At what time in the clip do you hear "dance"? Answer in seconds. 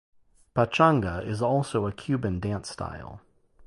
2.39-2.71